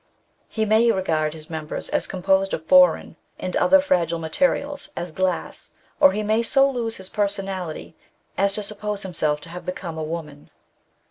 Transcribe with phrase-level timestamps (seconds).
[0.47, 5.73] He may regard his members as composed of foreign and often fragile materials, as glass,
[5.99, 7.95] or he may so lose his personality
[8.35, 10.49] as to suppose himself to have become a woman.